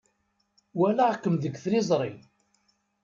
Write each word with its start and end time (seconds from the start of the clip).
Walaɣ-kem 0.77 1.35
deg 1.37 1.55
tliẓri. 1.63 2.11